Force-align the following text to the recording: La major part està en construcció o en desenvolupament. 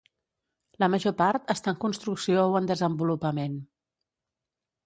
La 0.83 0.87
major 0.93 1.13
part 1.19 1.53
està 1.55 1.73
en 1.73 1.77
construcció 1.85 2.47
o 2.55 2.57
en 2.61 2.71
desenvolupament. 2.73 3.63